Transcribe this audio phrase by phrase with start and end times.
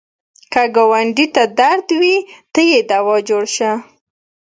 [0.51, 2.15] که ګاونډي ته درد وي،
[2.53, 3.71] ته یې دوا جوړ شه